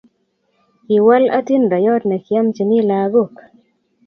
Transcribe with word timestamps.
Kiwal 0.85 1.23
hatindiyot 1.33 2.03
negiamchini 2.07 2.79
lagook 2.89 3.35